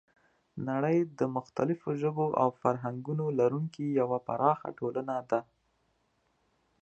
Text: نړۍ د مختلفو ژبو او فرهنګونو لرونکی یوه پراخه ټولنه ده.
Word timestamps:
نړۍ 0.69 0.97
د 1.19 1.21
مختلفو 1.37 1.89
ژبو 2.01 2.27
او 2.41 2.49
فرهنګونو 2.61 3.25
لرونکی 3.39 3.85
یوه 3.99 4.17
پراخه 4.27 4.69
ټولنه 4.79 5.15
ده. 5.29 5.39